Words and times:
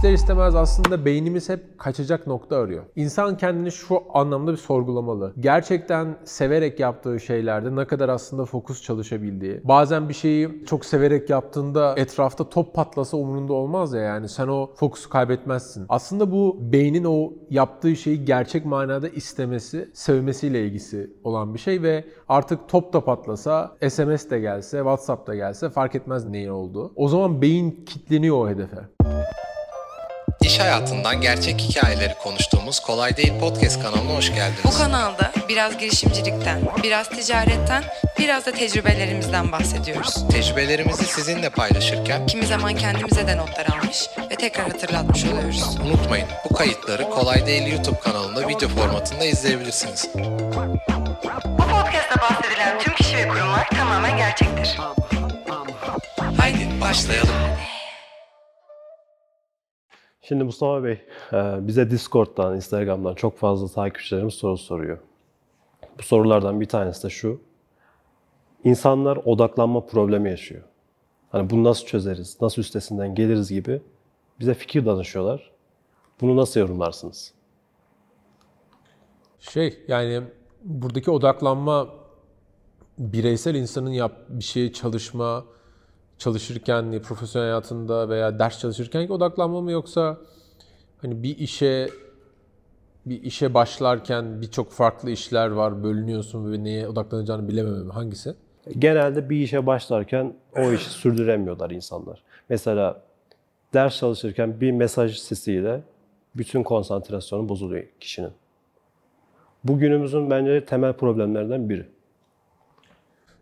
İster 0.00 0.12
istemez 0.12 0.54
aslında 0.54 1.04
beynimiz 1.04 1.48
hep 1.48 1.78
kaçacak 1.78 2.26
nokta 2.26 2.56
arıyor. 2.56 2.84
İnsan 2.96 3.36
kendini 3.36 3.72
şu 3.72 4.02
anlamda 4.14 4.52
bir 4.52 4.56
sorgulamalı. 4.56 5.32
Gerçekten 5.40 6.16
severek 6.24 6.80
yaptığı 6.80 7.20
şeylerde 7.20 7.76
ne 7.76 7.84
kadar 7.84 8.08
aslında 8.08 8.44
fokus 8.44 8.82
çalışabildiği. 8.82 9.60
Bazen 9.64 10.08
bir 10.08 10.14
şeyi 10.14 10.64
çok 10.66 10.84
severek 10.84 11.30
yaptığında 11.30 11.94
etrafta 11.96 12.48
top 12.48 12.74
patlasa 12.74 13.16
umurunda 13.16 13.52
olmaz 13.52 13.92
ya 13.92 14.00
yani 14.00 14.28
sen 14.28 14.48
o 14.48 14.70
fokusu 14.74 15.10
kaybetmezsin. 15.10 15.86
Aslında 15.88 16.32
bu 16.32 16.56
beynin 16.60 17.04
o 17.04 17.32
yaptığı 17.50 17.96
şeyi 17.96 18.24
gerçek 18.24 18.64
manada 18.64 19.08
istemesi, 19.08 19.90
sevmesiyle 19.92 20.66
ilgisi 20.66 21.10
olan 21.24 21.54
bir 21.54 21.58
şey 21.58 21.82
ve 21.82 22.04
artık 22.28 22.68
top 22.68 22.92
da 22.92 23.04
patlasa, 23.04 23.76
SMS 23.88 24.30
de 24.30 24.40
gelse, 24.40 24.78
WhatsApp 24.78 25.26
da 25.26 25.34
gelse 25.34 25.70
fark 25.70 25.94
etmez 25.94 26.24
neyin 26.24 26.48
olduğu. 26.48 26.92
O 26.96 27.08
zaman 27.08 27.42
beyin 27.42 27.84
kitleniyor 27.86 28.36
o 28.36 28.48
hedefe. 28.48 28.78
İş 30.44 30.58
hayatından 30.60 31.20
gerçek 31.20 31.60
hikayeleri 31.60 32.14
konuştuğumuz 32.14 32.80
Kolay 32.80 33.16
Değil 33.16 33.38
Podcast 33.40 33.82
kanalına 33.82 34.16
hoş 34.16 34.28
geldiniz. 34.34 34.64
Bu 34.64 34.70
kanalda 34.70 35.32
biraz 35.48 35.78
girişimcilikten, 35.78 36.60
biraz 36.82 37.08
ticaretten, 37.08 37.84
biraz 38.18 38.46
da 38.46 38.52
tecrübelerimizden 38.52 39.52
bahsediyoruz. 39.52 40.28
Tecrübelerimizi 40.30 41.04
sizinle 41.04 41.50
paylaşırken 41.50 42.26
Kimi 42.26 42.46
zaman 42.46 42.74
kendimize 42.76 43.26
de 43.26 43.36
notlar 43.36 43.66
almış 43.66 44.06
ve 44.30 44.36
tekrar 44.36 44.70
hatırlatmış 44.72 45.24
oluyoruz. 45.24 45.76
unutmayın 45.86 46.28
bu 46.50 46.54
kayıtları 46.54 47.10
Kolay 47.10 47.46
Değil 47.46 47.72
YouTube 47.72 48.00
kanalında 48.00 48.48
video 48.48 48.68
formatında 48.68 49.24
izleyebilirsiniz. 49.24 50.08
Bu 50.14 51.62
podcast'ta 51.62 52.20
bahsedilen 52.20 52.78
tüm 52.78 52.94
kişi 52.94 53.16
ve 53.16 53.28
kurumlar 53.28 53.68
tamamen 53.70 54.16
gerçektir. 54.16 54.76
Haydi 56.38 56.80
başlayalım. 56.80 57.34
Şimdi 60.30 60.44
Mustafa 60.44 60.84
Bey, 60.84 61.00
e, 61.32 61.66
bize 61.66 61.90
Discord'dan, 61.90 62.56
Instagram'dan 62.56 63.14
çok 63.14 63.38
fazla 63.38 63.68
takipçilerimiz 63.68 64.34
soru 64.34 64.56
soruyor. 64.56 64.98
Bu 65.98 66.02
sorulardan 66.02 66.60
bir 66.60 66.66
tanesi 66.66 67.04
de 67.04 67.10
şu. 67.10 67.40
İnsanlar 68.64 69.16
odaklanma 69.16 69.86
problemi 69.86 70.30
yaşıyor. 70.30 70.62
Hani 71.32 71.50
bunu 71.50 71.64
nasıl 71.64 71.86
çözeriz, 71.86 72.36
nasıl 72.40 72.62
üstesinden 72.62 73.14
geliriz 73.14 73.50
gibi 73.50 73.82
bize 74.40 74.54
fikir 74.54 74.86
danışıyorlar. 74.86 75.50
Bunu 76.20 76.36
nasıl 76.36 76.60
yorumlarsınız? 76.60 77.34
Şey 79.40 79.84
yani 79.88 80.22
buradaki 80.64 81.10
odaklanma 81.10 81.88
bireysel 82.98 83.54
insanın 83.54 83.90
yap 83.90 84.12
bir 84.28 84.44
şeye 84.44 84.72
çalışma, 84.72 85.44
çalışırken, 86.20 87.02
profesyonel 87.02 87.48
hayatında 87.48 88.08
veya 88.08 88.38
ders 88.38 88.58
çalışırken 88.58 89.08
odaklanma 89.08 89.60
mı 89.60 89.70
yoksa 89.70 90.18
hani 91.02 91.22
bir 91.22 91.38
işe 91.38 91.88
bir 93.06 93.22
işe 93.22 93.54
başlarken 93.54 94.42
birçok 94.42 94.70
farklı 94.72 95.10
işler 95.10 95.50
var, 95.50 95.84
bölünüyorsun 95.84 96.52
ve 96.52 96.64
neye 96.64 96.88
odaklanacağını 96.88 97.48
bilememe 97.48 97.78
mi? 97.78 97.92
Hangisi? 97.92 98.34
Genelde 98.78 99.30
bir 99.30 99.36
işe 99.36 99.66
başlarken 99.66 100.34
o 100.56 100.72
işi 100.72 100.90
sürdüremiyorlar 100.90 101.70
insanlar. 101.70 102.22
Mesela 102.48 103.02
ders 103.74 103.98
çalışırken 103.98 104.60
bir 104.60 104.70
mesaj 104.70 105.18
sesiyle 105.18 105.82
bütün 106.34 106.62
konsantrasyonu 106.62 107.48
bozuluyor 107.48 107.84
kişinin. 108.00 108.32
Bugünümüzün 109.64 110.30
bence 110.30 110.64
temel 110.64 110.92
problemlerinden 110.92 111.68
biri. 111.68 111.86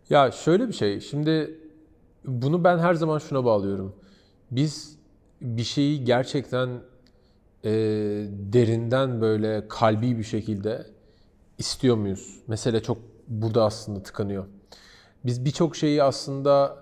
Ya 0.09 0.31
şöyle 0.31 0.67
bir 0.67 0.73
şey. 0.73 0.99
Şimdi 0.99 1.59
bunu 2.25 2.63
ben 2.63 2.77
her 2.77 2.93
zaman 2.93 3.17
şuna 3.17 3.45
bağlıyorum. 3.45 3.95
Biz 4.51 4.99
bir 5.41 5.63
şeyi 5.63 6.03
gerçekten 6.03 6.69
e, 7.65 7.71
derinden 8.53 9.21
böyle 9.21 9.67
kalbi 9.67 10.17
bir 10.17 10.23
şekilde 10.23 10.85
istiyor 11.57 11.95
muyuz? 11.95 12.39
Mesele 12.47 12.83
çok 12.83 12.97
burada 13.27 13.63
aslında 13.65 14.03
tıkanıyor. 14.03 14.45
Biz 15.25 15.45
birçok 15.45 15.75
şeyi 15.75 16.03
aslında 16.03 16.77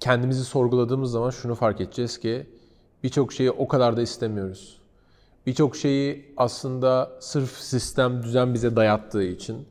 kendimizi 0.00 0.44
sorguladığımız 0.44 1.10
zaman 1.10 1.30
şunu 1.30 1.54
fark 1.54 1.80
edeceğiz 1.80 2.18
ki 2.18 2.46
birçok 3.02 3.32
şeyi 3.32 3.50
o 3.50 3.68
kadar 3.68 3.96
da 3.96 4.02
istemiyoruz. 4.02 4.78
Birçok 5.46 5.76
şeyi 5.76 6.34
aslında 6.36 7.12
sırf 7.20 7.50
sistem, 7.50 8.22
düzen 8.22 8.54
bize 8.54 8.76
dayattığı 8.76 9.22
için 9.22 9.68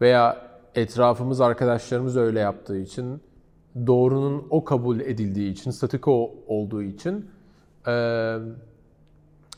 veya 0.00 0.52
etrafımız, 0.74 1.40
arkadaşlarımız 1.40 2.16
öyle 2.16 2.40
yaptığı 2.40 2.78
için, 2.78 3.22
doğrunun 3.86 4.46
o 4.50 4.64
kabul 4.64 5.00
edildiği 5.00 5.52
için, 5.52 5.70
statiko 5.70 6.34
olduğu 6.46 6.82
için 6.82 7.30
e, 7.86 8.36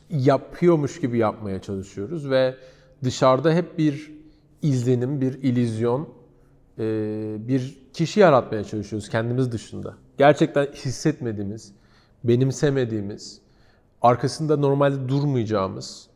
yapıyormuş 0.09 0.99
gibi 0.99 1.17
yapmaya 1.17 1.61
çalışıyoruz 1.61 2.29
ve 2.29 2.55
dışarıda 3.03 3.53
hep 3.53 3.77
bir 3.77 4.13
izlenim, 4.61 5.21
bir 5.21 5.33
ilizyon, 5.43 6.09
e, 6.79 6.83
bir 7.39 7.77
kişi 7.93 8.19
yaratmaya 8.19 8.63
çalışıyoruz 8.63 9.09
kendimiz 9.09 9.51
dışında. 9.51 9.95
Gerçekten 10.17 10.65
hissetmediğimiz, 10.65 11.73
benimsemediğimiz, 12.23 13.41
arkasında 14.01 14.57
normalde 14.57 15.09
durmayacağımız 15.09 16.07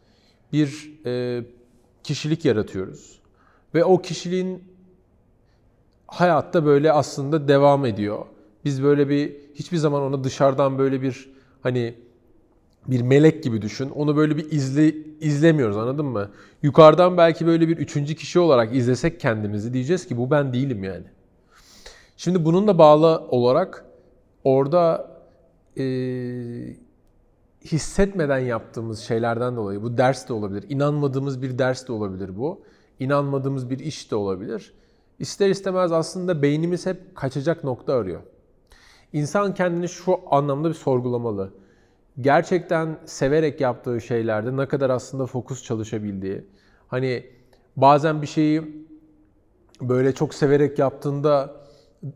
bir 0.53 0.99
e, 1.05 1.43
kişilik 2.03 2.45
yaratıyoruz. 2.45 3.19
Ve 3.75 3.85
o 3.85 4.01
kişiliğin 4.01 4.63
hayatta 6.11 6.65
böyle 6.65 6.91
aslında 6.91 7.47
devam 7.47 7.85
ediyor. 7.85 8.25
Biz 8.65 8.83
böyle 8.83 9.09
bir 9.09 9.35
hiçbir 9.55 9.77
zaman 9.77 10.01
onu 10.01 10.23
dışarıdan 10.23 10.77
böyle 10.77 11.01
bir 11.01 11.29
hani 11.63 11.95
bir 12.87 13.01
melek 13.01 13.43
gibi 13.43 13.61
düşün. 13.61 13.89
Onu 13.89 14.15
böyle 14.17 14.37
bir 14.37 14.51
izle, 14.51 14.93
izlemiyoruz 15.19 15.77
anladın 15.77 16.05
mı? 16.05 16.29
Yukarıdan 16.63 17.17
belki 17.17 17.47
böyle 17.47 17.67
bir 17.67 17.77
üçüncü 17.77 18.15
kişi 18.15 18.39
olarak 18.39 18.75
izlesek 18.75 19.19
kendimizi 19.19 19.73
diyeceğiz 19.73 20.07
ki 20.07 20.17
bu 20.17 20.31
ben 20.31 20.53
değilim 20.53 20.83
yani. 20.83 21.05
Şimdi 22.17 22.45
bununla 22.45 22.77
bağlı 22.77 23.27
olarak 23.29 23.85
orada 24.43 25.11
e, 25.77 25.83
hissetmeden 27.65 28.39
yaptığımız 28.39 28.99
şeylerden 28.99 29.55
dolayı 29.55 29.83
bu 29.83 29.97
ders 29.97 30.29
de 30.29 30.33
olabilir. 30.33 30.65
inanmadığımız 30.69 31.41
bir 31.41 31.59
ders 31.59 31.87
de 31.87 31.91
olabilir 31.91 32.37
bu. 32.37 32.61
inanmadığımız 32.99 33.69
bir 33.69 33.79
iş 33.79 34.11
de 34.11 34.15
olabilir. 34.15 34.73
İster 35.19 35.49
istemez 35.49 35.91
aslında 35.91 36.41
beynimiz 36.41 36.85
hep 36.85 37.15
kaçacak 37.15 37.63
nokta 37.63 37.93
arıyor. 37.93 38.21
İnsan 39.13 39.53
kendini 39.53 39.89
şu 39.89 40.19
anlamda 40.31 40.69
bir 40.69 40.73
sorgulamalı. 40.73 41.53
Gerçekten 42.21 42.99
severek 43.05 43.61
yaptığı 43.61 44.01
şeylerde 44.01 44.57
ne 44.57 44.67
kadar 44.67 44.89
aslında 44.89 45.25
fokus 45.25 45.63
çalışabildiği. 45.63 46.45
Hani 46.87 47.25
bazen 47.75 48.21
bir 48.21 48.27
şeyi 48.27 48.85
böyle 49.81 50.15
çok 50.15 50.33
severek 50.33 50.79
yaptığında 50.79 51.55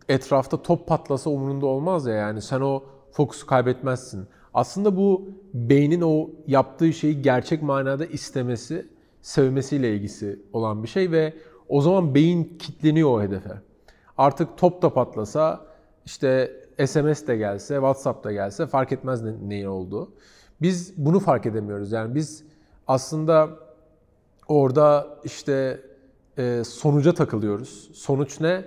etrafta 0.09 0.61
top 0.61 0.87
patlasa 0.87 1.29
umurunda 1.29 1.65
olmaz 1.65 2.05
ya 2.05 2.13
yani 2.13 2.41
sen 2.41 2.61
o 2.61 2.83
fokusu 3.11 3.47
kaybetmezsin. 3.47 4.27
Aslında 4.53 4.97
bu 4.97 5.29
beynin 5.53 6.01
o 6.01 6.29
yaptığı 6.47 6.93
şeyi 6.93 7.21
gerçek 7.21 7.61
manada 7.63 8.05
istemesi, 8.05 8.87
sevmesiyle 9.21 9.95
ilgisi 9.95 10.39
olan 10.53 10.83
bir 10.83 10.87
şey 10.87 11.11
ve 11.11 11.33
o 11.73 11.81
zaman 11.81 12.15
beyin 12.15 12.57
kitleniyor 12.59 13.09
o 13.09 13.21
hedefe. 13.21 13.49
Artık 14.17 14.57
top 14.57 14.81
da 14.81 14.93
patlasa, 14.93 15.65
işte 16.05 16.51
SMS 16.85 17.27
de 17.27 17.37
gelse, 17.37 17.73
WhatsApp 17.73 18.23
da 18.23 18.31
gelse 18.31 18.67
fark 18.67 18.91
etmez 18.91 19.21
ne, 19.21 19.33
neyin 19.49 19.65
olduğu. 19.65 20.11
Biz 20.61 20.93
bunu 20.97 21.19
fark 21.19 21.45
edemiyoruz. 21.45 21.91
Yani 21.91 22.15
biz 22.15 22.43
aslında 22.87 23.49
orada 24.47 25.07
işte 25.23 25.81
e, 26.37 26.63
sonuca 26.63 27.13
takılıyoruz. 27.13 27.89
Sonuç 27.93 28.41
ne? 28.41 28.65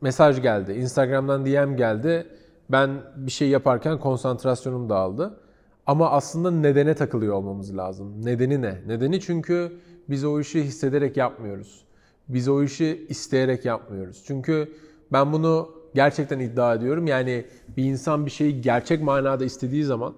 Mesaj 0.00 0.42
geldi, 0.42 0.72
Instagram'dan 0.72 1.46
DM 1.46 1.76
geldi. 1.76 2.26
Ben 2.70 2.90
bir 3.16 3.30
şey 3.30 3.48
yaparken 3.48 4.00
konsantrasyonum 4.00 4.88
dağıldı. 4.88 5.40
Ama 5.86 6.10
aslında 6.10 6.50
nedene 6.50 6.94
takılıyor 6.94 7.34
olmamız 7.34 7.76
lazım. 7.76 8.24
Nedeni 8.24 8.62
ne? 8.62 8.82
Nedeni 8.86 9.20
çünkü 9.20 9.72
biz 10.08 10.24
o 10.24 10.40
işi 10.40 10.62
hissederek 10.62 11.16
yapmıyoruz. 11.16 11.91
Biz 12.34 12.48
o 12.48 12.62
işi 12.62 13.06
isteyerek 13.08 13.64
yapmıyoruz. 13.64 14.22
Çünkü 14.26 14.72
ben 15.12 15.32
bunu 15.32 15.70
gerçekten 15.94 16.38
iddia 16.38 16.74
ediyorum. 16.74 17.06
Yani 17.06 17.46
bir 17.76 17.84
insan 17.84 18.26
bir 18.26 18.30
şeyi 18.30 18.60
gerçek 18.60 19.02
manada 19.02 19.44
istediği 19.44 19.84
zaman, 19.84 20.14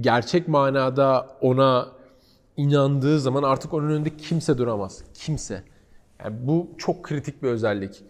gerçek 0.00 0.48
manada 0.48 1.36
ona 1.40 1.88
inandığı 2.56 3.20
zaman 3.20 3.42
artık 3.42 3.74
onun 3.74 3.90
önünde 3.90 4.16
kimse 4.16 4.58
duramaz. 4.58 5.04
Kimse. 5.14 5.62
Yani 6.24 6.36
bu 6.46 6.68
çok 6.78 7.02
kritik 7.02 7.42
bir 7.42 7.48
özellik. 7.48 8.02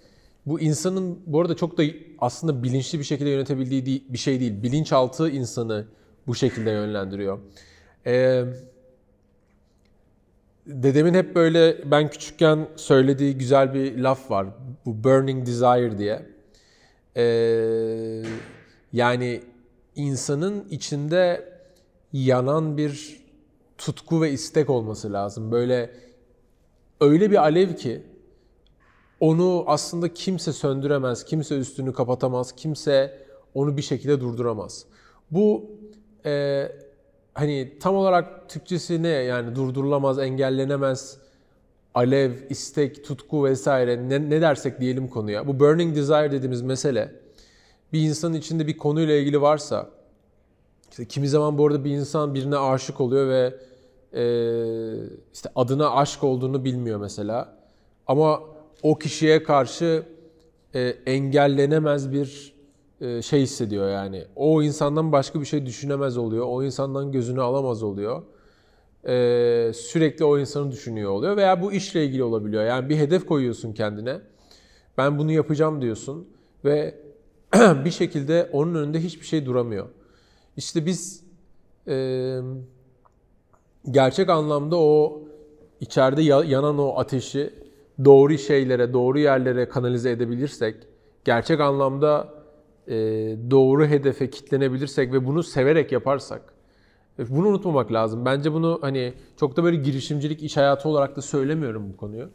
Bu 0.46 0.60
insanın 0.60 1.18
bu 1.26 1.40
arada 1.40 1.56
çok 1.56 1.78
da 1.78 1.82
aslında 2.18 2.62
bilinçli 2.62 2.98
bir 2.98 3.04
şekilde 3.04 3.30
yönetebildiği 3.30 4.04
bir 4.08 4.18
şey 4.18 4.40
değil. 4.40 4.62
Bilinçaltı 4.62 5.30
insanı 5.30 5.86
bu 6.26 6.34
şekilde 6.34 6.70
yönlendiriyor. 6.70 7.38
Ee, 8.06 8.44
dedemin 10.66 11.14
hep 11.14 11.34
böyle 11.34 11.90
ben 11.90 12.10
küçükken 12.10 12.68
söylediği 12.76 13.38
güzel 13.38 13.74
bir 13.74 13.98
laf 13.98 14.30
var. 14.30 14.46
Bu 14.86 15.04
burning 15.04 15.46
desire 15.46 15.98
diye. 15.98 16.26
Ee, 17.16 18.22
yani 18.92 19.42
insanın 19.96 20.68
içinde 20.70 21.48
yanan 22.12 22.76
bir 22.76 23.24
tutku 23.78 24.22
ve 24.22 24.30
istek 24.30 24.70
olması 24.70 25.12
lazım. 25.12 25.52
Böyle 25.52 25.90
öyle 27.00 27.30
bir 27.30 27.36
alev 27.36 27.74
ki 27.74 28.02
onu 29.20 29.64
aslında 29.66 30.14
kimse 30.14 30.52
söndüremez, 30.52 31.24
kimse 31.24 31.58
üstünü 31.58 31.92
kapatamaz, 31.92 32.52
kimse 32.52 33.26
onu 33.54 33.76
bir 33.76 33.82
şekilde 33.82 34.20
durduramaz. 34.20 34.86
Bu 35.30 35.70
e, 36.24 36.68
hani 37.34 37.78
tam 37.80 37.96
olarak 37.96 38.48
Türkçesi 38.48 39.02
ne 39.02 39.08
yani 39.08 39.56
durdurulamaz, 39.56 40.18
engellenemez, 40.18 41.18
alev, 41.94 42.32
istek, 42.50 43.04
tutku 43.04 43.44
vesaire 43.44 44.08
ne, 44.08 44.30
ne 44.30 44.40
dersek 44.40 44.80
diyelim 44.80 45.08
konuya. 45.08 45.46
Bu 45.46 45.60
burning 45.60 45.96
desire 45.96 46.32
dediğimiz 46.32 46.62
mesele 46.62 47.12
bir 47.92 48.00
insanın 48.00 48.34
içinde 48.34 48.66
bir 48.66 48.78
konuyla 48.78 49.14
ilgili 49.14 49.40
varsa 49.40 49.90
işte 50.90 51.04
kimi 51.04 51.28
zaman 51.28 51.58
bu 51.58 51.66
arada 51.66 51.84
bir 51.84 51.90
insan 51.90 52.34
birine 52.34 52.56
aşık 52.56 53.00
oluyor 53.00 53.28
ve 53.28 53.54
e, 54.12 54.24
işte 55.34 55.50
adına 55.54 55.90
aşk 55.90 56.24
olduğunu 56.24 56.64
bilmiyor 56.64 57.00
mesela. 57.00 57.56
Ama 58.06 58.40
o 58.82 58.98
kişiye 58.98 59.42
karşı 59.42 60.02
e, 60.74 60.80
engellenemez 61.06 62.12
bir 62.12 62.53
şey 63.22 63.40
hissediyor 63.40 63.90
yani. 63.90 64.24
O 64.36 64.62
insandan 64.62 65.12
başka 65.12 65.40
bir 65.40 65.46
şey 65.46 65.66
düşünemez 65.66 66.16
oluyor. 66.16 66.46
O 66.48 66.62
insandan 66.62 67.12
gözünü 67.12 67.40
alamaz 67.40 67.82
oluyor. 67.82 68.22
E, 69.08 69.72
sürekli 69.74 70.24
o 70.24 70.38
insanı 70.38 70.72
düşünüyor 70.72 71.10
oluyor. 71.10 71.36
Veya 71.36 71.62
bu 71.62 71.72
işle 71.72 72.04
ilgili 72.04 72.22
olabiliyor. 72.22 72.64
Yani 72.64 72.88
bir 72.88 72.96
hedef 72.96 73.26
koyuyorsun 73.26 73.72
kendine. 73.72 74.20
Ben 74.98 75.18
bunu 75.18 75.32
yapacağım 75.32 75.82
diyorsun. 75.82 76.28
Ve 76.64 76.94
bir 77.84 77.90
şekilde 77.90 78.50
onun 78.52 78.74
önünde 78.74 79.00
hiçbir 79.00 79.26
şey 79.26 79.46
duramıyor. 79.46 79.88
İşte 80.56 80.86
biz 80.86 81.24
e, 81.88 82.38
gerçek 83.90 84.28
anlamda 84.28 84.76
o 84.76 85.22
içeride 85.80 86.22
yanan 86.22 86.78
o 86.78 86.98
ateşi 86.98 87.50
doğru 88.04 88.38
şeylere, 88.38 88.92
doğru 88.92 89.18
yerlere 89.18 89.68
kanalize 89.68 90.10
edebilirsek, 90.10 90.76
gerçek 91.24 91.60
anlamda 91.60 92.33
e, 92.88 92.94
doğru 93.50 93.86
hedefe 93.86 94.30
kitlenebilirsek 94.30 95.12
ve 95.12 95.26
bunu 95.26 95.42
severek 95.42 95.92
yaparsak, 95.92 96.42
e, 97.18 97.30
bunu 97.30 97.48
unutmamak 97.48 97.92
lazım. 97.92 98.24
Bence 98.24 98.52
bunu 98.52 98.78
hani 98.82 99.14
çok 99.36 99.56
da 99.56 99.64
böyle 99.64 99.76
girişimcilik, 99.76 100.42
iş 100.42 100.56
hayatı 100.56 100.88
olarak 100.88 101.16
da 101.16 101.22
söylemiyorum 101.22 101.92
bu 101.92 101.96
konuyu. 101.96 102.30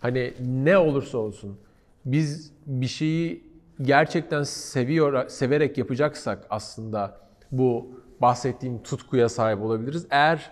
Hani 0.00 0.34
ne 0.40 0.78
olursa 0.78 1.18
olsun 1.18 1.58
biz 2.04 2.52
bir 2.66 2.86
şeyi 2.86 3.44
gerçekten 3.82 4.42
seviyor, 4.42 5.28
severek 5.28 5.78
yapacaksak 5.78 6.46
aslında 6.50 7.20
bu 7.52 7.88
bahsettiğim 8.20 8.82
tutkuya 8.82 9.28
sahip 9.28 9.62
olabiliriz. 9.62 10.06
Eğer 10.10 10.50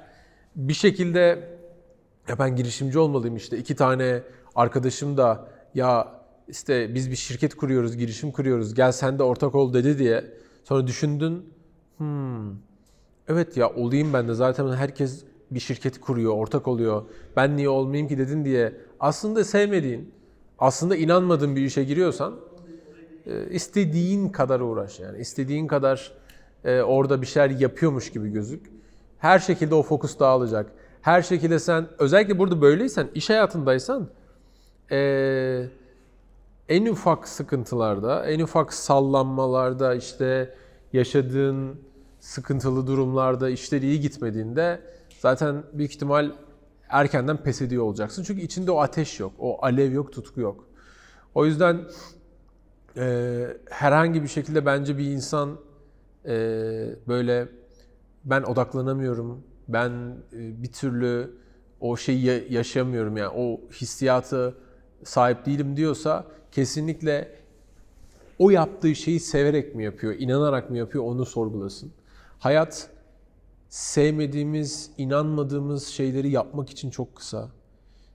bir 0.57 0.75
şekilde 0.75 1.49
ya 2.29 2.39
ben 2.39 2.57
girişimci 2.57 2.99
olmalıyım 2.99 3.37
işte 3.37 3.59
iki 3.59 3.77
tane 3.77 4.23
arkadaşım 4.55 5.17
da 5.17 5.49
ya 5.75 6.22
işte 6.49 6.95
biz 6.95 7.11
bir 7.11 7.17
şirket 7.17 7.55
kuruyoruz, 7.55 7.97
girişim 7.97 8.33
kuruyoruz, 8.33 8.75
gel 8.75 8.93
sen 8.93 9.19
de 9.19 9.23
ortak 9.23 9.55
ol 9.55 9.75
dedi 9.75 9.99
diye. 9.99 10.25
Sonra 10.65 10.87
düşündün, 10.87 11.47
hmm, 11.97 12.51
evet 13.29 13.57
ya 13.57 13.71
olayım 13.71 14.13
ben 14.13 14.29
de 14.29 14.35
zaten 14.35 14.73
herkes 14.73 15.25
bir 15.51 15.61
şirket 15.61 16.01
kuruyor, 16.01 16.33
ortak 16.33 16.69
oluyor. 16.69 17.03
Ben 17.37 17.57
niye 17.57 17.69
olmayayım 17.69 18.09
ki 18.09 18.19
dedin 18.19 18.45
diye. 18.45 18.73
Aslında 19.01 19.45
sevmediğin, 19.45 20.15
aslında 20.59 20.97
inanmadığın 20.97 21.57
bir 21.57 21.63
işe 21.63 21.85
giriyorsan 21.85 22.35
e, 23.27 23.51
istediğin 23.51 24.29
kadar 24.29 24.61
uğraş 24.61 25.01
yani. 25.01 25.19
istediğin 25.19 25.67
kadar 25.67 26.13
e, 26.65 26.83
orada 26.83 27.23
bir 27.23 27.27
şeyler 27.27 27.51
yapıyormuş 27.51 28.11
gibi 28.13 28.29
gözük. 28.29 28.67
Her 29.19 29.39
şekilde 29.39 29.75
o 29.75 29.83
fokus 29.83 30.19
dağılacak. 30.19 30.73
Her 31.03 31.23
şekilde 31.23 31.59
sen 31.59 31.89
özellikle 31.99 32.39
burada 32.39 32.61
böyleysen, 32.61 33.09
iş 33.15 33.31
hayatındaysan 33.31 34.09
e, 34.91 35.67
en 36.69 36.87
ufak 36.87 37.29
sıkıntılarda, 37.29 38.27
en 38.27 38.41
ufak 38.41 38.73
sallanmalarda 38.75 39.95
işte 39.95 40.55
yaşadığın 40.93 41.81
sıkıntılı 42.21 42.87
durumlarda 42.87 43.51
işleri 43.51 43.87
iyi 43.87 44.01
gitmediğinde 44.01 44.81
zaten 45.19 45.63
büyük 45.73 45.95
ihtimal 45.95 46.33
erkenden 46.89 47.37
pes 47.37 47.63
ediyor 47.63 47.83
olacaksın. 47.83 48.23
Çünkü 48.23 48.41
içinde 48.41 48.71
o 48.71 48.79
ateş 48.79 49.21
yok, 49.21 49.33
o 49.39 49.65
alev 49.65 49.93
yok, 49.93 50.13
tutku 50.13 50.41
yok. 50.41 50.65
O 51.35 51.47
yüzden 51.47 51.81
e, 52.97 53.47
herhangi 53.71 54.23
bir 54.23 54.29
şekilde 54.29 54.67
bence 54.67 54.99
bir 54.99 55.05
insan 55.05 55.59
e, 56.27 56.35
böyle 57.09 57.49
ben 58.25 58.43
odaklanamıyorum, 58.43 59.45
ben 59.69 59.91
e, 60.33 60.63
bir 60.63 60.73
türlü 60.73 61.31
o 61.81 61.97
şeyi 61.97 62.53
yaşamıyorum 62.53 63.17
yani 63.17 63.33
o 63.37 63.61
hissiyatı 63.71 64.55
sahip 65.05 65.47
değilim 65.47 65.77
diyorsa 65.77 66.27
kesinlikle 66.53 67.43
o 68.39 68.51
yaptığı 68.51 68.95
şeyi 68.95 69.21
severek 69.21 69.75
mi 69.75 69.85
yapıyor, 69.85 70.15
inanarak 70.19 70.71
mı 70.71 70.79
yapıyor 70.79 71.05
onu 71.05 71.27
sorgulasın. 71.27 71.93
Hayat 72.39 72.91
sevmediğimiz, 73.69 74.91
inanmadığımız 74.99 75.87
şeyleri 75.87 76.31
yapmak 76.31 76.71
için 76.71 76.91
çok 76.91 77.17
kısa. 77.17 77.49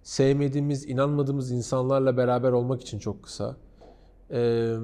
Sevmediğimiz, 0.03 0.89
inanmadığımız 0.89 1.51
insanlarla 1.51 2.17
beraber 2.17 2.51
olmak 2.51 2.81
için 2.81 2.99
çok 2.99 3.23
kısa. 3.23 3.55
Ee, 4.31 4.75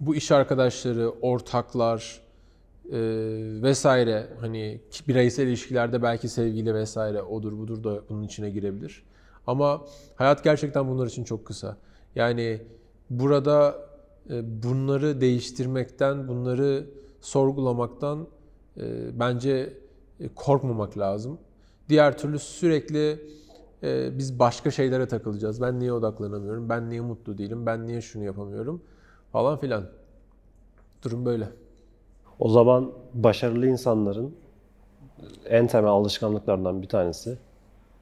bu 0.00 0.14
iş 0.14 0.30
arkadaşları, 0.30 1.10
ortaklar 1.10 2.20
e, 2.92 2.98
vesaire 3.62 4.26
hani 4.40 4.80
bireysel 5.08 5.46
ilişkilerde 5.46 6.02
belki 6.02 6.28
sevgili 6.28 6.74
vesaire 6.74 7.22
odur 7.22 7.58
budur 7.58 7.84
da 7.84 8.00
bunun 8.08 8.22
içine 8.22 8.50
girebilir. 8.50 9.02
Ama 9.46 9.82
hayat 10.16 10.44
gerçekten 10.44 10.88
bunlar 10.88 11.06
için 11.06 11.24
çok 11.24 11.44
kısa. 11.44 11.76
Yani 12.14 12.62
burada 13.10 13.76
e, 14.30 14.62
bunları 14.62 15.20
değiştirmekten, 15.20 16.28
bunları 16.28 16.86
sorgulamaktan 17.20 18.26
e, 18.76 19.18
bence 19.18 19.72
e, 20.20 20.28
korkmamak 20.34 20.98
lazım. 20.98 21.38
Diğer 21.88 22.18
türlü 22.18 22.38
sürekli 22.38 23.30
biz 24.18 24.38
başka 24.38 24.70
şeylere 24.70 25.08
takılacağız. 25.08 25.62
Ben 25.62 25.80
niye 25.80 25.92
odaklanamıyorum? 25.92 26.68
Ben 26.68 26.90
niye 26.90 27.00
mutlu 27.00 27.38
değilim? 27.38 27.66
Ben 27.66 27.86
niye 27.86 28.00
şunu 28.00 28.24
yapamıyorum? 28.24 28.82
Falan 29.32 29.58
filan. 29.58 29.84
Durum 31.02 31.24
böyle. 31.24 31.48
O 32.38 32.48
zaman 32.48 32.92
başarılı 33.14 33.66
insanların 33.66 34.34
en 35.44 35.66
temel 35.66 35.90
alışkanlıklarından 35.90 36.82
bir 36.82 36.88
tanesi 36.88 37.38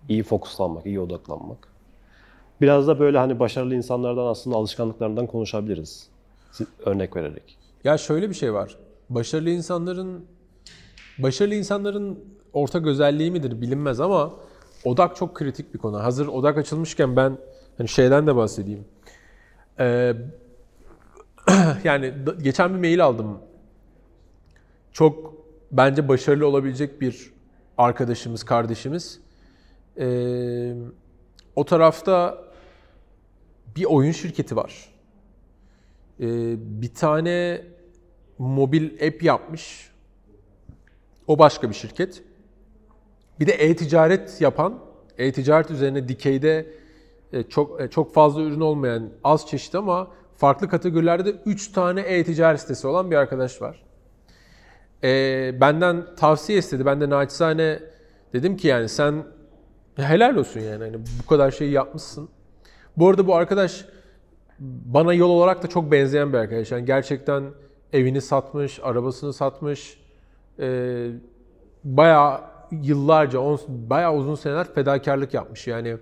iyi 0.09 0.23
fokuslanmak, 0.23 0.87
iyi 0.87 1.01
odaklanmak. 1.01 1.69
Biraz 2.61 2.89
da 2.89 3.01
böyle 3.01 3.19
hani 3.19 3.39
başarılı 3.39 3.75
insanlardan 3.75 4.27
aslında 4.27 4.57
alışkanlıklarından 4.57 5.27
konuşabiliriz. 5.27 6.09
Örnek 6.87 7.17
vererek. 7.17 7.59
Ya 7.85 7.99
şöyle 7.99 8.31
bir 8.31 8.35
şey 8.35 8.55
var. 8.55 8.77
Başarılı 9.11 9.51
insanların 9.51 10.25
başarılı 11.19 11.55
insanların 11.55 12.19
ortak 12.53 12.87
özelliği 12.87 13.31
midir 13.31 13.61
bilinmez 13.61 14.01
ama 14.01 14.33
odak 14.85 15.17
çok 15.17 15.35
kritik 15.35 15.75
bir 15.75 15.79
konu. 15.79 16.03
Hazır 16.03 16.27
odak 16.27 16.59
açılmışken 16.59 17.17
ben 17.17 17.39
hani 17.79 17.89
şeyden 17.89 18.27
de 18.27 18.37
bahsedeyim. 18.37 18.85
Ee, 19.79 20.15
yani 21.85 22.15
geçen 22.43 22.75
bir 22.75 22.79
mail 22.79 23.05
aldım. 23.05 23.39
Çok 24.93 25.35
bence 25.73 26.09
başarılı 26.09 26.47
olabilecek 26.47 27.01
bir 27.01 27.33
arkadaşımız, 27.79 28.45
kardeşimiz. 28.45 29.21
Ee, 29.99 30.75
o 31.57 31.65
tarafta 31.65 32.45
bir 33.77 33.85
oyun 33.85 34.13
şirketi 34.13 34.57
var. 34.57 34.89
Ee, 36.21 36.25
bir 36.59 36.95
tane 36.95 37.63
mobil 38.39 39.07
app 39.07 39.23
yapmış. 39.23 39.91
O 41.27 41.39
başka 41.39 41.69
bir 41.69 41.75
şirket. 41.75 42.23
Bir 43.41 43.47
de 43.47 43.53
e-ticaret 43.53 44.41
yapan, 44.41 44.79
e-ticaret 45.19 45.71
üzerine 45.71 46.09
dikeyde 46.09 46.67
e, 47.33 47.43
çok 47.43 47.81
e, 47.81 47.89
çok 47.91 48.15
fazla 48.15 48.43
ürün 48.43 48.61
olmayan 48.61 49.11
az 49.25 49.47
çeşit 49.47 49.75
ama 49.75 50.11
farklı 50.37 50.69
kategorilerde 50.69 51.31
3 51.47 51.73
tane 51.73 52.01
e-ticaret 52.01 52.61
sitesi 52.61 52.87
olan 52.87 53.11
bir 53.11 53.17
arkadaş 53.17 53.63
var. 53.63 53.85
E, 55.05 55.11
benden 55.61 56.15
tavsiye 56.17 56.59
istedi. 56.59 56.87
Ben 56.87 57.01
de 57.01 57.11
naçizane 57.11 57.83
dedim 58.33 58.57
ki 58.57 58.69
yani 58.69 58.89
sen 58.89 59.25
helal 60.03 60.37
olsun 60.37 60.61
yani 60.61 60.85
hani 60.85 60.97
bu 61.23 61.27
kadar 61.29 61.51
şeyi 61.51 61.73
yapmışsın. 61.73 62.29
Bu 62.97 63.09
arada 63.09 63.27
bu 63.27 63.35
arkadaş 63.35 63.85
bana 64.61 65.15
yol 65.15 65.31
olarak 65.31 65.63
da 65.63 65.67
çok 65.67 65.93
benzeyen 65.93 66.33
bir 66.33 66.39
arkadaş. 66.39 66.73
Yani 66.73 66.85
gerçekten 66.85 67.45
evini 67.93 68.21
satmış, 68.21 68.81
arabasını 68.83 69.33
satmış. 69.33 70.01
E, 70.59 71.11
bayağı 71.85 72.41
yıllarca, 72.71 73.39
on, 73.39 73.61
bayağı 73.69 74.15
uzun 74.15 74.35
seneler 74.35 74.75
fedakarlık 74.75 75.35
yapmış. 75.35 75.67
Yani 75.67 75.97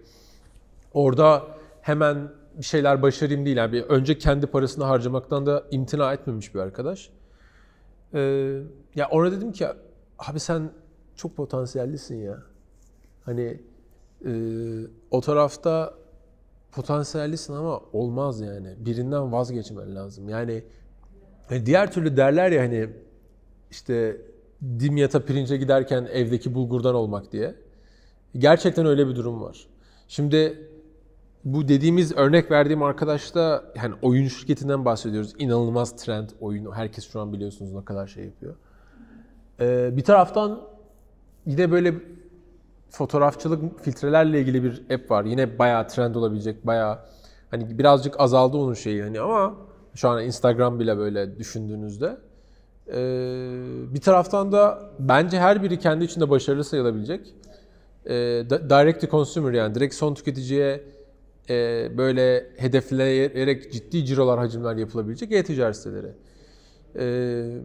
orada 0.93 1.43
hemen 1.83 2.29
bir 2.59 2.65
şeyler 2.65 3.03
başarayım 3.03 3.47
değil. 3.47 3.57
Yani 3.57 3.73
bir 3.73 3.83
önce 3.83 4.19
kendi 4.19 4.47
parasını 4.47 4.85
harcamaktan 4.85 5.47
da 5.47 5.65
imtina 5.71 6.13
etmemiş 6.13 6.55
bir 6.55 6.61
arkadaş. 6.61 7.11
Ee, 8.15 8.61
ya 8.95 9.09
ona 9.11 9.33
dedim 9.33 9.53
ki 9.53 9.67
abi 10.19 10.41
sen 10.41 10.71
çok 11.17 11.37
potansiyellisin 11.37 12.17
ya. 12.17 12.39
Hani 13.25 13.61
e, 14.25 14.33
o 15.11 15.21
tarafta 15.21 15.95
potansiyellisin 16.73 17.55
ama 17.55 17.81
olmaz 17.93 18.41
yani. 18.41 18.75
Birinden 18.79 19.33
vazgeçmen 19.33 19.95
lazım. 19.95 20.29
Yani 20.29 20.65
hani 21.49 21.67
diğer 21.67 21.93
türlü 21.93 22.17
derler 22.17 22.51
ya 22.51 22.63
hani 22.63 22.89
işte 23.71 24.17
dimyata 24.63 25.25
pirince 25.25 25.57
giderken 25.57 26.09
evdeki 26.13 26.55
bulgurdan 26.55 26.95
olmak 26.95 27.33
diye. 27.33 27.55
Gerçekten 28.39 28.87
öyle 28.87 29.09
bir 29.09 29.17
durum 29.17 29.43
var. 29.43 29.67
Şimdi 30.09 30.69
bu 31.45 31.69
dediğimiz 31.69 32.13
örnek 32.13 32.51
verdiğim 32.51 32.83
arkadaşta 32.83 33.65
yani 33.77 33.95
oyun 34.03 34.29
şirketinden 34.29 34.85
bahsediyoruz. 34.85 35.35
İnanılmaz 35.39 35.97
trend 35.97 36.29
oyun. 36.41 36.73
Herkes 36.73 37.11
şu 37.11 37.21
an 37.21 37.33
biliyorsunuz 37.33 37.73
ne 37.73 37.85
kadar 37.85 38.07
şey 38.07 38.25
yapıyor. 38.25 38.55
Ee, 39.61 39.97
bir 39.97 40.05
taraftan 40.05 40.61
yine 41.47 41.71
böyle 41.71 41.95
fotoğrafçılık 42.91 43.85
filtrelerle 43.85 44.41
ilgili 44.41 44.65
bir 44.65 44.95
app 44.95 45.11
var. 45.11 45.25
Yine 45.25 45.59
bayağı 45.59 45.89
trend 45.89 46.15
olabilecek, 46.15 46.67
bayağı 46.67 46.99
hani 47.51 47.79
birazcık 47.79 48.21
azaldı 48.21 48.57
onun 48.57 48.75
şeyi 48.75 49.03
hani 49.03 49.21
ama 49.21 49.55
şu 49.95 50.09
an 50.09 50.25
Instagram 50.25 50.81
bile 50.81 50.99
böyle 50.99 51.39
düşündüğünüzde. 51.39 52.17
Ee, 52.89 52.95
bir 53.95 54.01
taraftan 54.01 54.53
da 54.53 54.91
bence 54.99 55.39
her 55.39 55.63
biri 55.63 55.79
kendi 55.79 56.05
içinde 56.05 56.31
başarılı 56.31 56.65
sayılabilecek. 56.65 57.35
Ee, 58.07 58.13
direct 58.51 59.01
to 59.01 59.07
consumer 59.07 59.53
yani 59.53 59.75
direkt 59.75 59.95
son 59.95 60.15
tüketiciye 60.15 60.85
e, 61.51 61.89
böyle 61.99 62.47
hedefleyerek 62.57 63.73
ciddi 63.73 64.05
cirolar, 64.05 64.39
hacimler 64.39 64.77
yapılabilecek 64.77 65.33
e-ticaret 65.33 65.77
siteleri. 65.77 66.13
Ee, 66.97 67.61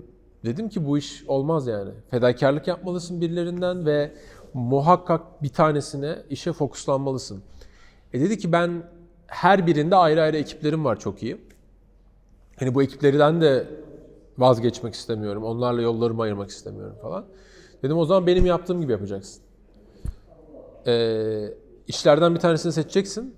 dedim 0.46 0.70
ki 0.70 0.86
bu 0.86 0.98
iş 0.98 1.24
olmaz 1.28 1.68
yani. 1.68 1.92
Fedakarlık 2.12 2.68
yapmalısın 2.68 3.22
birilerinden 3.22 3.86
ve 3.86 4.12
muhakkak 4.54 5.44
bir 5.44 5.50
tanesine 5.50 6.16
işe 6.30 6.54
fokuslanmalısın. 6.54 7.44
E 8.14 8.20
dedi 8.22 8.38
ki 8.38 8.52
ben 8.52 8.84
her 9.28 9.68
birinde 9.68 9.96
ayrı 9.96 10.22
ayrı 10.22 10.38
ekiplerim 10.38 10.86
var 10.86 11.00
çok 11.00 11.24
iyi. 11.24 11.38
Hani 12.60 12.76
bu 12.76 12.84
ekiplerden 12.84 13.42
de 13.42 13.68
vazgeçmek 14.38 14.94
istemiyorum. 14.94 15.44
Onlarla 15.44 15.82
yollarımı 15.82 16.22
ayırmak 16.22 16.50
istemiyorum 16.50 16.96
falan. 17.02 17.26
Dedim 17.84 17.98
o 17.98 18.06
zaman 18.06 18.28
benim 18.28 18.46
yaptığım 18.46 18.82
gibi 18.82 18.92
yapacaksın. 18.92 19.42
Ee, 20.88 21.48
işlerden 21.88 22.36
bir 22.36 22.40
tanesini 22.40 22.72
seçeceksin. 22.72 23.36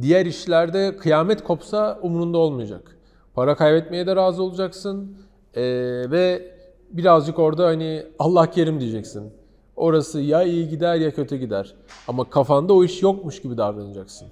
Diğer 0.00 0.26
işlerde 0.26 0.96
kıyamet 0.96 1.44
kopsa 1.44 1.98
umurunda 2.02 2.38
olmayacak. 2.38 2.96
Para 3.34 3.56
kaybetmeye 3.56 4.06
de 4.06 4.16
razı 4.16 4.42
olacaksın. 4.42 5.16
Ee, 5.54 5.62
ve 6.10 6.56
birazcık 6.90 7.38
orada 7.38 7.66
hani 7.66 8.06
Allah 8.18 8.50
kerim 8.50 8.80
diyeceksin. 8.80 9.32
Orası 9.76 10.20
ya 10.20 10.42
iyi 10.42 10.68
gider 10.68 10.94
ya 10.94 11.14
kötü 11.14 11.36
gider. 11.36 11.74
Ama 12.08 12.30
kafanda 12.30 12.72
o 12.72 12.84
iş 12.84 13.02
yokmuş 13.02 13.42
gibi 13.42 13.56
davranacaksın. 13.56 14.28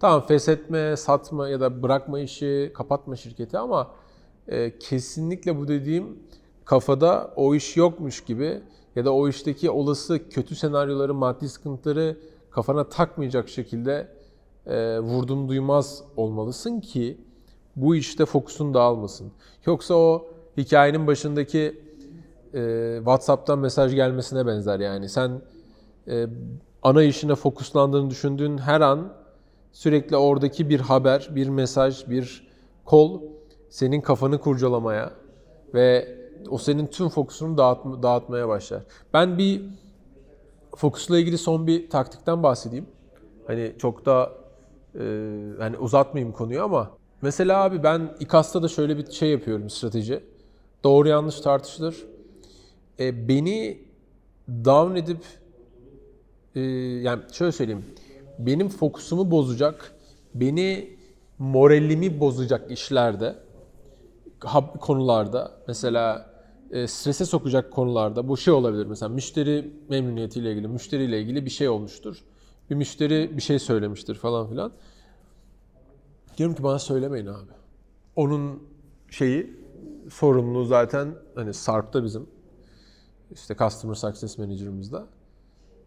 Tamam 0.00 0.26
feshetme, 0.26 0.96
satma 0.96 1.48
ya 1.48 1.60
da 1.60 1.82
bırakma 1.82 2.20
işi, 2.20 2.72
kapatma 2.74 3.16
şirketi 3.16 3.58
ama 3.58 3.90
e, 4.48 4.78
kesinlikle 4.78 5.58
bu 5.58 5.68
dediğim 5.68 6.18
kafada 6.64 7.32
o 7.36 7.54
iş 7.54 7.76
yokmuş 7.76 8.24
gibi 8.24 8.60
ya 8.96 9.04
da 9.04 9.14
o 9.14 9.28
işteki 9.28 9.70
olası 9.70 10.28
kötü 10.28 10.56
senaryoları, 10.56 11.14
maddi 11.14 11.48
sıkıntıları 11.48 12.16
kafana 12.50 12.88
takmayacak 12.88 13.48
şekilde 13.48 14.08
e, 14.66 14.98
vurdum 14.98 15.48
duymaz 15.48 16.02
olmalısın 16.16 16.80
ki 16.80 17.18
bu 17.76 17.96
işte 17.96 18.26
fokusun 18.26 18.74
dağılmasın. 18.74 19.32
Yoksa 19.66 19.94
o 19.94 20.26
hikayenin 20.56 21.06
başındaki 21.06 21.80
e, 22.54 22.94
WhatsApp'tan 22.96 23.58
mesaj 23.58 23.94
gelmesine 23.94 24.46
benzer 24.46 24.80
yani. 24.80 25.08
Sen 25.08 25.42
e, 26.08 26.26
ana 26.82 27.02
işine 27.02 27.34
fokuslandığını 27.34 28.10
düşündüğün 28.10 28.58
her 28.58 28.80
an 28.80 29.12
sürekli 29.72 30.16
oradaki 30.16 30.68
bir 30.68 30.80
haber, 30.80 31.28
bir 31.34 31.48
mesaj, 31.48 32.08
bir 32.10 32.48
kol 32.84 33.22
senin 33.70 34.00
kafanı 34.00 34.38
kurcalamaya 34.38 35.12
ve 35.74 36.18
o 36.50 36.58
senin 36.58 36.86
tüm 36.86 37.08
fokusunu 37.08 37.58
dağıtma, 37.58 38.02
dağıtmaya 38.02 38.48
başlar. 38.48 38.82
Ben 39.14 39.38
bir 39.38 39.62
fokusla 40.76 41.18
ilgili 41.18 41.38
son 41.38 41.66
bir 41.66 41.90
taktikten 41.90 42.42
bahsedeyim. 42.42 42.86
Hani 43.46 43.72
çok 43.78 44.06
da 44.06 44.32
e, 44.94 45.00
hani 45.58 45.78
uzatmayayım 45.78 46.32
konuyu 46.32 46.62
ama 46.62 46.90
mesela 47.22 47.64
abi 47.64 47.82
ben 47.82 48.16
İKAS'ta 48.20 48.62
da 48.62 48.68
şöyle 48.68 48.98
bir 48.98 49.10
şey 49.10 49.30
yapıyorum 49.30 49.70
strateji. 49.70 50.24
Doğru 50.84 51.08
yanlış 51.08 51.40
tartışılır. 51.40 52.13
E, 53.00 53.28
beni 53.28 53.78
down 54.64 54.96
edip 54.96 55.24
e, 56.54 56.60
yani 56.60 57.22
şöyle 57.32 57.52
söyleyeyim. 57.52 57.84
Benim 58.38 58.68
fokusumu 58.68 59.30
bozacak, 59.30 59.94
beni 60.34 60.96
moralimi 61.38 62.20
bozacak 62.20 62.70
işlerde, 62.70 63.36
konularda 64.80 65.52
mesela 65.68 66.30
e, 66.70 66.86
strese 66.86 67.24
sokacak 67.24 67.72
konularda 67.72 68.28
bu 68.28 68.36
şey 68.36 68.54
olabilir 68.54 68.86
mesela 68.86 69.08
müşteri 69.08 69.70
memnuniyetiyle 69.88 70.52
ilgili, 70.52 70.68
müşteriyle 70.68 71.20
ilgili 71.20 71.44
bir 71.44 71.50
şey 71.50 71.68
olmuştur. 71.68 72.16
Bir 72.70 72.74
müşteri 72.74 73.36
bir 73.36 73.42
şey 73.42 73.58
söylemiştir 73.58 74.14
falan 74.14 74.48
filan. 74.48 74.72
Diyorum 76.38 76.56
ki 76.56 76.62
bana 76.62 76.78
söylemeyin 76.78 77.26
abi. 77.26 77.50
Onun 78.16 78.62
şeyi 79.10 79.56
sorumluluğu 80.10 80.64
zaten 80.64 81.14
hani 81.34 81.54
Sarp'ta 81.54 82.04
bizim 82.04 82.26
işte 83.32 83.56
Customer 83.56 83.94
Success 83.94 84.38
Manager'ımızda 84.38 85.06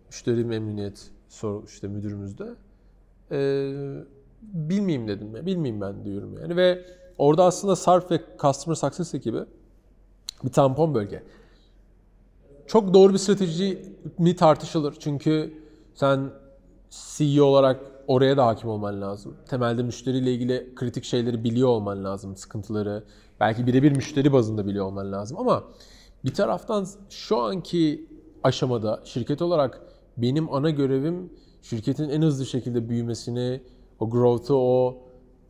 müşteri 0.08 0.46
memnuniyet 0.46 1.12
soru 1.30 1.64
işte 1.66 1.88
müdürümüzde 1.88 2.56
ee, 3.32 4.04
bilmeyeyim 4.42 5.08
dedim 5.08 5.36
ya. 5.36 5.46
Bilmeyeyim 5.46 5.82
ben 5.82 6.06
diyorum 6.06 6.38
yani 6.42 6.56
ve 6.56 6.86
orada 7.18 7.44
aslında 7.44 7.76
Sarp 7.76 8.12
ve 8.12 8.22
Customer 8.40 8.76
Success 8.76 9.14
ekibi 9.14 9.40
bir 10.44 10.50
tampon 10.50 10.96
bölge. 10.96 11.24
Çok 12.68 12.94
doğru 12.94 13.14
bir 13.14 13.18
strateji 13.18 13.96
mi 14.18 14.36
tartışılır. 14.36 14.96
Çünkü 15.00 15.54
sen 15.96 16.30
CEO 16.90 17.46
olarak 17.46 17.82
oraya 18.08 18.38
da 18.38 18.46
hakim 18.46 18.70
olman 18.70 19.02
lazım. 19.02 19.38
Temelde 19.50 19.84
müşteriyle 19.84 20.34
ilgili 20.34 20.76
kritik 20.76 21.04
şeyleri 21.04 21.44
biliyor 21.44 21.68
olman 21.68 22.04
lazım. 22.04 22.36
Sıkıntıları, 22.36 23.04
belki 23.40 23.68
birebir 23.68 23.92
müşteri 23.92 24.34
bazında 24.34 24.66
biliyor 24.66 24.86
olman 24.86 25.12
lazım. 25.12 25.38
Ama 25.40 25.64
bir 26.26 26.34
taraftan 26.34 26.88
şu 27.10 27.38
anki 27.38 28.06
aşamada 28.44 29.02
şirket 29.04 29.42
olarak 29.42 29.82
benim 30.18 30.54
ana 30.54 30.70
görevim 30.70 31.30
şirketin 31.62 32.10
en 32.10 32.22
hızlı 32.22 32.46
şekilde 32.46 32.90
büyümesini, 32.90 33.62
o 34.00 34.10
growth'u, 34.10 34.56
o 34.56 34.98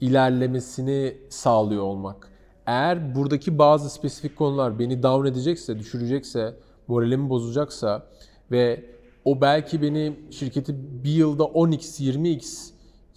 ilerlemesini 0.02 1.18
sağlıyor 1.30 1.84
olmak. 1.84 2.32
Eğer 2.66 3.16
buradaki 3.16 3.58
bazı 3.58 3.90
spesifik 3.90 4.36
konular 4.36 4.80
beni 4.80 5.04
down 5.04 5.26
edecekse, 5.26 5.80
düşürecekse, 5.80 6.56
moralimi 6.88 7.30
bozacaksa 7.30 8.08
ve 8.52 8.86
o 9.26 9.42
belki 9.42 9.82
beni 9.82 10.20
şirketi 10.32 10.76
bir 11.04 11.12
yılda 11.12 11.44
10x, 11.44 12.04
20x 12.04 12.70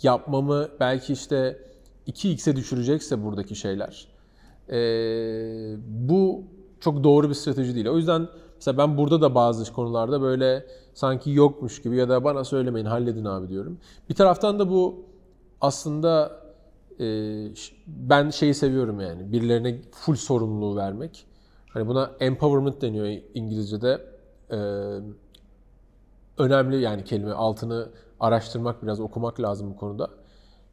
yapmamı 0.02 0.68
belki 0.80 1.12
işte 1.12 1.58
2x'e 2.08 2.56
düşürecekse 2.56 3.24
buradaki 3.24 3.56
şeyler. 3.56 4.08
Ee, 4.68 5.76
bu 5.86 6.44
çok 6.80 7.04
doğru 7.04 7.28
bir 7.28 7.34
strateji 7.34 7.74
değil. 7.74 7.86
O 7.86 7.96
yüzden 7.96 8.28
mesela 8.56 8.78
ben 8.78 8.98
burada 8.98 9.20
da 9.20 9.34
bazı 9.34 9.72
konularda 9.72 10.22
böyle 10.22 10.66
sanki 10.94 11.30
yokmuş 11.30 11.82
gibi 11.82 11.96
ya 11.96 12.08
da 12.08 12.24
bana 12.24 12.44
söylemeyin 12.44 12.86
halledin 12.86 13.24
abi 13.24 13.48
diyorum. 13.48 13.78
Bir 14.08 14.14
taraftan 14.14 14.58
da 14.58 14.70
bu 14.70 15.04
aslında 15.60 16.40
e, 17.00 17.04
ben 17.86 18.30
şeyi 18.30 18.54
seviyorum 18.54 19.00
yani 19.00 19.32
birilerine 19.32 19.80
full 19.92 20.14
sorumluluğu 20.14 20.76
vermek. 20.76 21.26
Hani 21.72 21.86
buna 21.88 22.10
empowerment 22.20 22.82
deniyor 22.82 23.22
İngilizce'de. 23.34 24.00
Ee, 24.50 24.56
önemli 26.38 26.80
yani 26.80 27.04
kelime 27.04 27.32
altını 27.32 27.88
araştırmak 28.20 28.82
biraz 28.82 29.00
okumak 29.00 29.40
lazım 29.40 29.70
bu 29.70 29.76
konuda. 29.76 30.10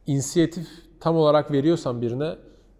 İnisiyatif 0.06 0.68
tam 1.00 1.16
olarak 1.16 1.52
veriyorsan 1.52 2.02
birine 2.02 2.36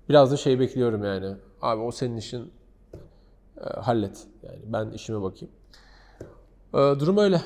biraz 0.08 0.32
da 0.32 0.36
şey 0.36 0.60
bekliyorum 0.60 1.04
yani. 1.04 1.36
Abi 1.62 1.82
o 1.82 1.90
senin 1.90 2.16
işin 2.16 2.40
e, 2.40 2.48
hallet. 3.60 4.26
Yani 4.42 4.58
ben 4.64 4.90
işime 4.90 5.22
bakayım. 5.22 5.54
E, 6.74 6.78
durum 6.78 7.18
öyle. 7.18 7.40